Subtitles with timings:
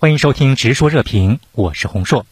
[0.00, 2.24] 欢迎收听《直说热评》，我是洪硕。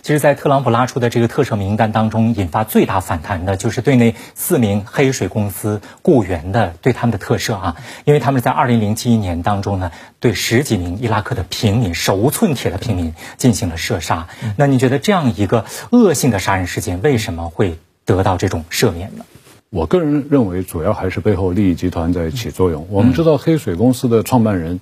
[0.00, 14.28] 其实，在特朗普拉出的这个特赦名单当中，引发最大反弹的就是对那四名黑水公司雇员的对他们的特赦啊，因为他们在二零零七年当中呢，对十几名伊拉克的平民手无寸铁的平民进行了射杀。
[14.56, 19.26] 那你觉得这样一个恶性的杀人事件，为什么会得到这种赦免呢？
[19.68, 22.86] 我个人认为，主要还是背后利益集团在起作用。
[22.88, 24.80] 我们知道，黑水公司的创办人。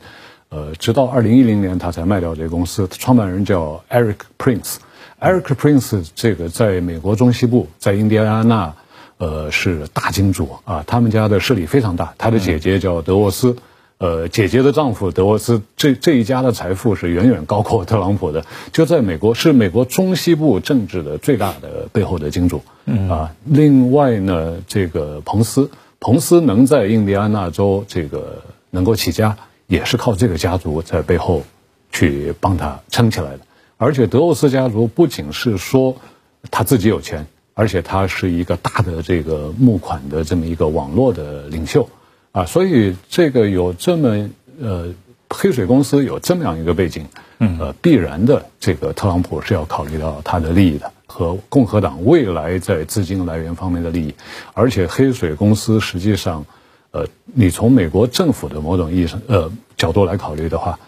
[0.51, 2.89] 呃，直到二零一零年，他才卖掉这个公司。
[2.91, 4.77] 创办人叫 Eric Prince。
[5.21, 8.75] Eric Prince 这个在美国中西部，在印第安纳，
[9.19, 10.83] 呃，是大金主啊。
[10.89, 12.15] 他们家的势力非常大。
[12.19, 13.55] 他的姐姐叫德沃斯，
[13.99, 18.45] 呃，姐姐的丈夫德沃斯，这这一家的财富是远远高过特朗普的。
[18.73, 22.61] 就在美国，是美国中西部政治的最大的背后的金主。
[22.87, 29.37] 嗯啊，另外呢，这个彭斯，彭斯能在印第安纳州这个能够起家。
[29.71, 31.45] 也是靠这个家族在背后
[31.93, 33.41] 去帮他撑起来的，
[33.77, 35.97] 而且德沃斯家族不仅是说
[36.51, 41.89] 他自己有钱，而且他是一个大的这个募款的这么一个网络的领袖。
[42.33, 44.29] 啊，所以这个有这么
[44.61, 44.93] 呃
[45.29, 47.07] 黑水公司有这么样一个背景，
[47.39, 54.15] 呃，必然的这个特朗普是要考虑到他的利益的和共和党未来在资金来源方面的利益，
[54.53, 56.45] 而且黑水公司实际上。
[56.93, 60.79] 呃，你从美国政府的某种意义上，呃角度来考虑的话，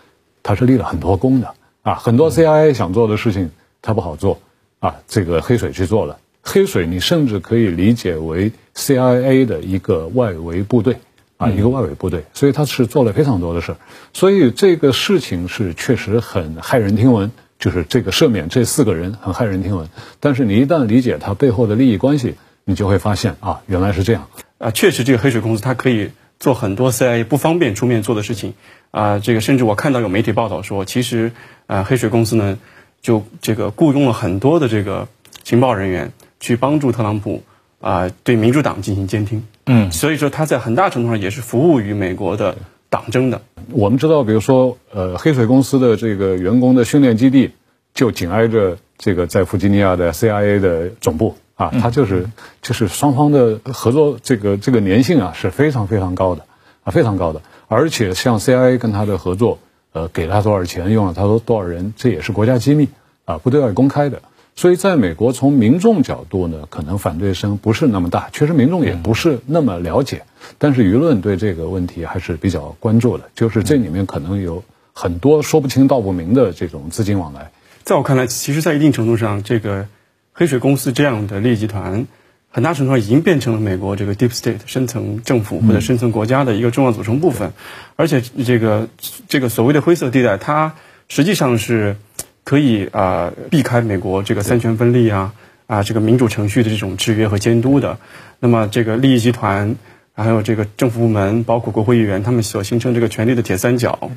[0.42, 1.94] 它是立了很多功的啊。
[1.94, 4.38] 很多 CIA 想做的事情，它不好做
[4.80, 4.96] 啊。
[5.08, 10.98] 这个黑水去做了，黑水你甚至可以理解为 CIA 的一个外围部队
[11.38, 12.24] 啊，一个外围部队。
[12.34, 13.78] 所以他是做了非常多的事儿。
[14.12, 19.88] 所以这个事情是确实很骇人听闻，就是这个赦免这四个人很骇人听闻。
[20.20, 22.34] 但是你一旦理解它背后的利益关系，
[22.64, 24.28] 你就会发现啊，原来是这样。
[24.58, 26.10] 啊，确实，这个黑水公司它可以
[26.42, 28.54] 做很多 CIA 不方便出面做的事情，
[28.90, 31.30] 啊，这个甚至我看到有媒体报道说，其实，
[31.68, 32.58] 啊，黑水公司呢，
[33.00, 35.06] 就这个雇佣了很多的这个
[35.44, 37.44] 情报人员去帮助特朗普，
[37.80, 42.56] 啊，对民主党进行监听，嗯，所以说他在很大程度上也是服务于美国的
[42.90, 43.40] 党争的。
[43.70, 47.52] 我们知道，比如说，呃，黑水公司的这个员工的训练基地
[47.94, 51.36] 就紧挨着这个在弗吉尼亚的 CIA 的总部。
[51.62, 52.28] 啊，他就是
[52.60, 56.44] 就是双方的合作，这个这个粘性啊是非常非常高的，
[56.82, 57.40] 啊非常高的。
[57.68, 59.60] 而且像 CIA 跟他的合作，
[59.92, 62.88] 呃，给了他多少钱，用了他多多少人，这也是国家机密
[63.24, 64.22] 啊，不对外公开的。
[64.56, 70.24] 所以在美国，从民众角度呢，可能反对声不是那么大，确实民众也不是那么了解。
[70.58, 77.50] 但是舆论对这个问题还是比较关注的，就是这里面可能有很多说不清道不明的这种资金往来。
[77.84, 79.86] 在我看来，其实，在一定程度上，这个。
[80.34, 82.06] 黑水公司这样的利益集团，
[82.48, 87.52] 很大程度上已经变成了美国这个 deep state 深层政府或者深层国家的一个重要组成部分，
[87.96, 88.88] 而且这个
[89.28, 90.74] 这个所谓的灰色地带，它
[91.08, 91.96] 实际上是
[92.44, 95.34] 可以啊避开美国这个三权分立啊
[95.66, 97.98] 啊这个民主程序的这种制约和监督的。
[98.40, 99.76] 那么这个利益集团
[100.14, 104.10] 还有这个政府部门，包括国会议员，他们所形成这个权力的铁三角，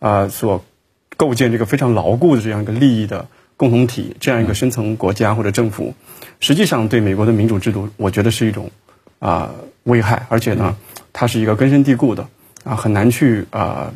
[0.00, 0.64] 啊所
[1.16, 3.28] 构建这个非常牢固的这样一个利益的。
[3.60, 5.92] 共同体这样一个深层国家或者政府，
[6.40, 8.70] 实际上对美国的民主制度，我觉得是一种
[9.18, 9.50] 啊
[9.82, 10.76] 危害，而且呢，
[11.12, 12.26] 它是一个根深蒂固的
[12.64, 13.92] 啊很难去啊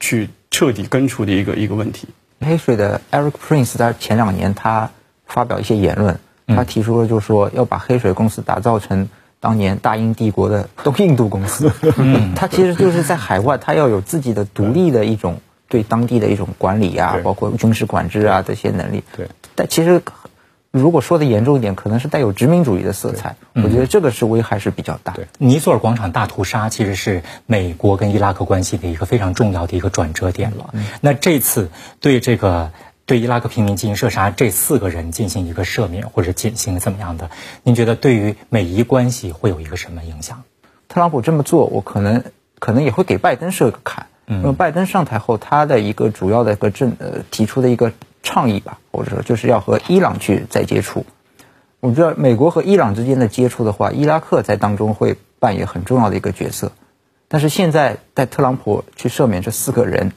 [0.00, 2.08] 去彻底根除的一个一个问题。
[2.40, 4.90] 黑水的 Eric Prince 在前两年他
[5.24, 9.08] 发表一些言论，他提出了就是说要把黑水公司打造成
[9.40, 11.72] 当年大英帝国的东印度公司。
[12.34, 15.40] 他其实就是在海外，他要有自己的独立的一种。
[15.68, 19.28] 对当地的一种管理啊，包括军事管制啊这些能力，对。
[19.54, 20.02] 但其实，
[20.70, 23.36] 如果说的严重一点，可能是带有殖民主义的色彩。
[23.54, 25.14] 我觉得这个是危害是比较大。
[25.14, 30.74] 对，尼索尔广场大屠杀其实是美国跟伊拉克关系的一个非常重要的一个转折点了。
[31.00, 32.72] 那这次对这个
[33.06, 37.30] 对伊拉克平民进行射杀，这四个人进行一个赦免或者减刑怎么样的？
[37.62, 40.42] 您觉得对于美伊关系会有一个什么影响？
[40.88, 42.22] 特朗普这么做，我可能
[42.58, 44.05] 可能也会给拜登设个坎。
[44.28, 47.92] 因为拜登上台后，他的一个主要的一个政呃提出的一个
[48.24, 51.06] 倡议吧，或者说就是要和伊朗去再接触。
[51.78, 56.72] 我们知道美国和伊朗之间的接触的话，伊拉克在当中会扮演很重要的一个角色。
[57.28, 60.10] 但是现在在特朗普去赦免这四个人，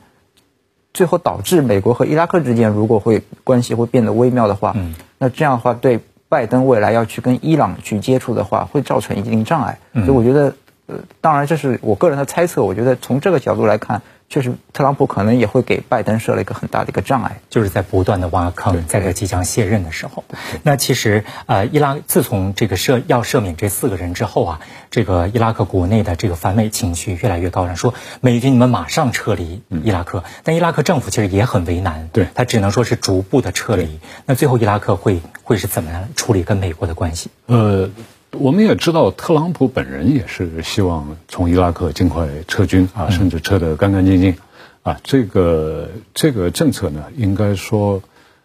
[0.92, 4.76] 最后导致美国和伊拉克之间如果会关系会变得微妙的话，
[5.20, 9.78] 那这样的话对拜登未来要去跟伊朗去接触的话，会造成一定障碍。
[9.94, 10.56] 所以我觉得。
[10.90, 12.64] 呃，当然这是我个人的猜测。
[12.64, 20.24] 我觉得从这个角度来看，确实，特朗普可能也会给拜登设了一个很大的一个障碍，就是在不断的挖坑，在这即将卸任的时候。
[20.64, 30.24] 那其实，呃，伊拉自从这个赦要赦免这四个人之后啊，这个伊拉克国内的这个反美情绪越来越高涨，说美军你们马上撤离伊拉克。
[30.44, 34.00] 但伊拉克政府其实也很为难，对他只能说是逐步的撤离。
[34.26, 37.30] 那最后伊拉克会会是怎么样处理跟美国的关系？
[37.46, 37.90] 呃。
[38.32, 44.36] 我们也知道，特朗普本人也是希望从伊拉克尽快撤军啊，甚至撤得干干净净，
[44.84, 48.04] 啊，这个这个政策呢，应该说，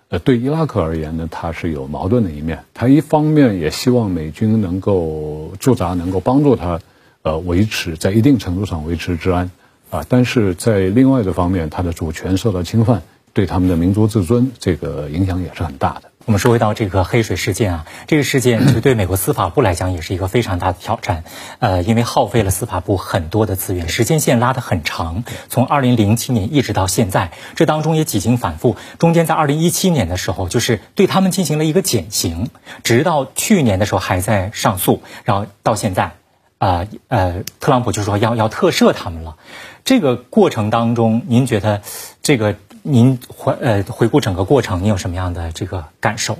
[0.09, 2.65] 呃，对伊拉克而言呢，它是有矛盾的一面。
[2.73, 6.81] 他一方面也希望美军能够驻扎，能够帮助他，
[7.23, 9.51] 呃，维持在一定程度上维持治安，
[9.91, 13.03] 啊，但是在另外的方面，他的主权受到侵犯，
[13.35, 16.11] 对他们的民族自尊这个影响也是很大的。
[16.27, 21.23] 我们说回到这个黑水事件啊，这个事件其实对美国司法部来讲也是一个非常大的挑战，
[21.59, 32.49] 呃，因为耗费了司法部很多的资源，时间线拉得很长，从二零零七年一直到现在，这当中也几经反复，中间在二零一七年的时候，就是对他们进行了一个减刑，
[32.83, 36.13] 直到去年的时候还在上诉，然后到现在，
[36.57, 39.37] 啊呃，特朗普就说要要特赦他们了，
[39.85, 41.83] 这个过程当中，您觉得
[42.23, 42.57] 这个？
[42.87, 46.37] 您回呃回顾整个过程，你有什么样的这个感受？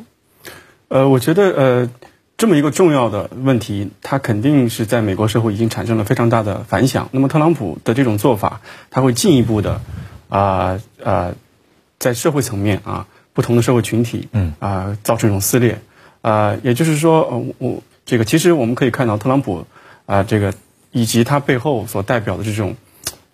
[0.89, 1.91] 呃，我觉得呃
[2.37, 7.09] 这么一个重要的问题，它肯定是在美国社会已经产生了非常大的反响。
[7.13, 8.61] 那么特朗普的这种做法，
[8.91, 9.81] 他会进一步的
[10.29, 11.35] 啊啊
[11.99, 15.81] 在社会层面啊不同的社会群体嗯啊造成一种撕裂
[16.21, 19.67] 啊，也就是说我这个其实我们可以看到特朗普
[20.05, 20.53] 啊这个
[20.93, 22.77] 以及他背后所代表的这种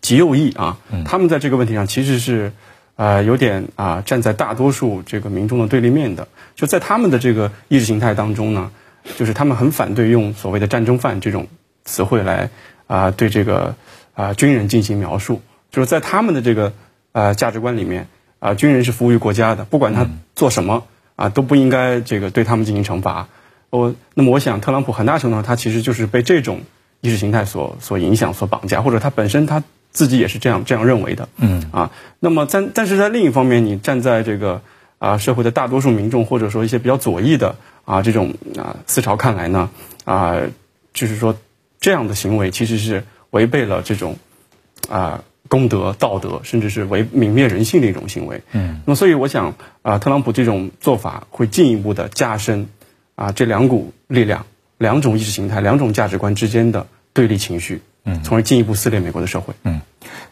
[0.00, 2.52] 极右翼啊，他们在这个问题上其实是。
[3.00, 8.70] 啊，有点啊，站在大多数这个民众的对立面的，就在他们的这个意识形态当中呢，
[9.16, 11.46] 就是他们很反对用所谓的战争犯这种
[11.82, 12.50] 词汇来
[12.86, 13.74] 啊对这个
[14.12, 16.74] 啊军人进行描述，就是在他们的这个
[17.12, 18.06] 呃价值观里面
[18.38, 20.84] 啊，军人是服务于国家的，不管他做什么
[21.16, 23.28] 啊，都不应该这个对他们进行惩罚。
[23.70, 26.60] 我那么我想，特朗普很大程度上他其实就是被这种
[27.00, 29.62] 意识形态所所影响、所绑架，或者他本身他。
[29.92, 31.64] 自己也是这样这样认为的，嗯。
[31.72, 34.62] 啊，那么在但是在另一方面，你站在这个
[34.98, 39.70] 啊社会的大多数民众或者说一些比较左翼的啊这种啊思潮看来呢
[40.04, 40.36] 啊，
[40.92, 41.36] 就是说
[41.80, 44.16] 这样的行为其实是违背了这种
[44.88, 52.68] 啊公德道德，甚至是违泯灭人性的一种行为，嗯，那么所以我想啊，特朗普这种做法会进一步的加深
[53.16, 54.46] 啊这两股力量、
[54.78, 57.82] 两种意识形态、两种价值观之间的对立情绪。
[58.04, 59.52] 嗯，从而进一步撕裂美国的社会。
[59.62, 59.82] 嗯，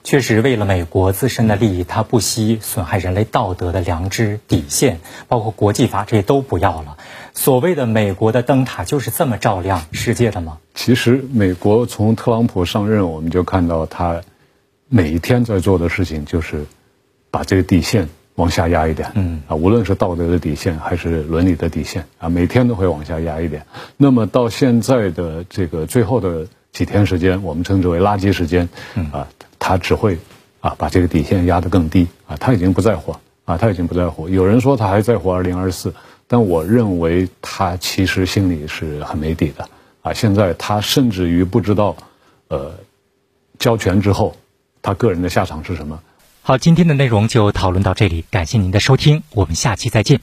[0.02, 6.96] 确实，为了美国自身的利益，他不惜损害人类道德的良知底线，包括国际法，这些都不要了。
[7.34, 10.58] 所谓的美国的灯塔就是这么照亮世界的吗？
[10.74, 14.22] 其实，美国从特朗普上任，我们就看到他
[14.88, 16.64] 每一天在做的事情，就是
[17.30, 19.10] 把这个底线往下压一点。
[19.14, 23.66] 嗯啊，无论是道德的底线还是伦理的底线啊，每天都会往下压一点。
[23.98, 26.46] 那么到现在的这个最后的。
[26.78, 28.68] 几天时间，我们称之为垃圾时间，
[29.10, 29.26] 啊，
[29.58, 30.16] 他只会
[30.60, 34.28] 啊把这个底线压得更低啊，他已经不在乎啊，他已经不在乎。
[34.28, 35.92] 有人说他还在乎二零二四，
[36.28, 39.68] 但我认为他其实心里是很没底的
[40.02, 40.12] 啊。
[40.12, 41.96] 现在他甚至于不知道，
[42.46, 42.72] 呃，
[43.58, 44.36] 交权之后
[44.80, 45.98] 他个人的下场是什么。
[46.42, 50.20] 好，今天的内容就讨论到这里，感谢您的收听，我们下期再见。